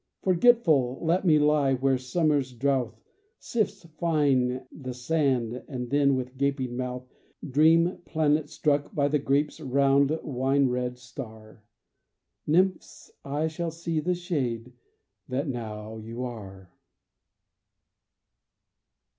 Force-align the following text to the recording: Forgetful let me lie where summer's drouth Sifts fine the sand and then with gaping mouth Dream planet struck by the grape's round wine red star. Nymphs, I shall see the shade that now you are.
Forgetful 0.23 0.97
let 1.03 1.25
me 1.25 1.37
lie 1.37 1.75
where 1.75 1.99
summer's 1.99 2.53
drouth 2.55 2.99
Sifts 3.37 3.85
fine 3.99 4.65
the 4.71 4.95
sand 4.95 5.63
and 5.67 5.91
then 5.91 6.15
with 6.15 6.37
gaping 6.37 6.75
mouth 6.75 7.07
Dream 7.47 7.99
planet 8.03 8.49
struck 8.49 8.95
by 8.95 9.07
the 9.07 9.19
grape's 9.19 9.59
round 9.61 10.19
wine 10.23 10.69
red 10.69 10.97
star. 10.97 11.61
Nymphs, 12.47 13.11
I 13.23 13.47
shall 13.47 13.69
see 13.69 13.99
the 13.99 14.15
shade 14.15 14.73
that 15.29 15.47
now 15.47 15.97
you 15.97 16.23
are. 16.23 16.71